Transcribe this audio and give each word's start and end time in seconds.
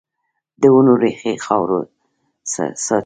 د 0.61 0.63
ونو 0.75 0.93
ریښې 1.01 1.33
خاوره 1.45 1.79
ساتي 2.53 2.91